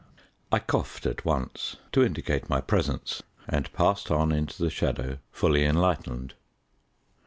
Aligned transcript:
I 0.51 0.57
coughed 0.57 1.05
at 1.05 1.25
once 1.25 1.75
to 1.91 2.03
indicate 2.03 2.49
my 2.49 2.59
presence, 2.59 3.21
and 3.47 3.71
passed 3.71 4.09
on 4.09 4.31
into 4.31 4.59
the 4.63 4.71
shadow 4.71 5.19
fully 5.31 5.63
enlightened. 5.63 6.33